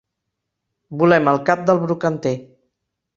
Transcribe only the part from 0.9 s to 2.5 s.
Volem el cap del brocanter.